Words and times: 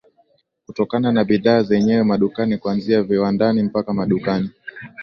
kutokana 0.65 1.11
na 1.11 1.23
bidhaa 1.23 1.63
zenyewe 1.63 2.03
madukani 2.03 2.57
kwanzia 2.57 3.03
viwandani 3.03 3.63
mpaka 3.63 3.93
madukani 3.93 4.49